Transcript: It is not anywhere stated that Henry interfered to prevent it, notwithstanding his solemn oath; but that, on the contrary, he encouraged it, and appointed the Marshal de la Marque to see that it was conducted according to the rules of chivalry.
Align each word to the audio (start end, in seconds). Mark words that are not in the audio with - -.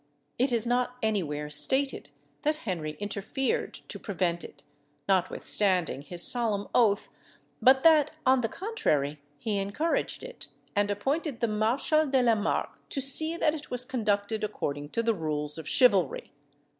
It 0.39 0.51
is 0.51 0.65
not 0.65 0.95
anywhere 1.03 1.51
stated 1.51 2.09
that 2.41 2.55
Henry 2.65 2.93
interfered 2.99 3.75
to 3.87 3.99
prevent 3.99 4.43
it, 4.43 4.63
notwithstanding 5.07 6.01
his 6.01 6.23
solemn 6.23 6.67
oath; 6.73 7.07
but 7.61 7.83
that, 7.83 8.09
on 8.25 8.41
the 8.41 8.49
contrary, 8.49 9.19
he 9.37 9.59
encouraged 9.59 10.23
it, 10.23 10.47
and 10.75 10.89
appointed 10.89 11.39
the 11.39 11.47
Marshal 11.47 12.07
de 12.07 12.23
la 12.23 12.33
Marque 12.33 12.79
to 12.89 12.99
see 12.99 13.37
that 13.37 13.53
it 13.53 13.69
was 13.69 13.85
conducted 13.85 14.43
according 14.43 14.89
to 14.89 15.03
the 15.03 15.13
rules 15.13 15.59
of 15.59 15.69
chivalry. 15.69 16.31